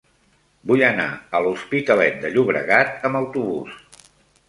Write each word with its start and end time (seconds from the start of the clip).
Vull 0.71 0.83
anar 0.87 1.05
a 1.11 1.43
l'Hospitalet 1.47 2.19
de 2.25 2.35
Llobregat 2.35 3.09
amb 3.11 3.25
autobús. 3.25 4.05